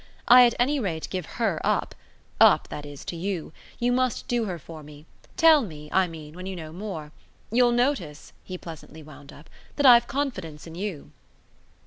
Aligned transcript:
I 0.27 0.47
at 0.47 0.55
any 0.57 0.79
rate 0.79 1.07
give 1.11 1.27
HER 1.37 1.61
up 1.63 1.93
up, 2.39 2.69
that 2.69 2.87
is, 2.87 3.05
to 3.05 3.15
you. 3.15 3.53
You 3.77 3.91
must 3.91 4.27
do 4.27 4.45
her 4.45 4.57
for 4.57 4.81
me 4.81 5.05
tell 5.37 5.61
me, 5.61 5.89
I 5.91 6.07
mean, 6.07 6.33
when 6.33 6.47
you 6.47 6.55
know 6.55 6.73
more. 6.73 7.11
You'll 7.51 7.71
notice," 7.71 8.33
he 8.43 8.57
pleasantly 8.57 9.03
wound 9.03 9.31
up, 9.31 9.47
"that 9.75 9.85
I've 9.85 10.07
confidence 10.07 10.65
in 10.65 10.73
you." 10.73 11.11